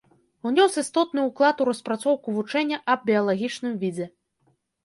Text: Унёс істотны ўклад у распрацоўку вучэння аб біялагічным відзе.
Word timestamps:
Унёс 0.51 0.77
істотны 0.81 1.25
ўклад 1.27 1.61
у 1.65 1.67
распрацоўку 1.69 2.27
вучэння 2.39 2.81
аб 2.95 2.99
біялагічным 3.11 3.73
відзе. 3.85 4.13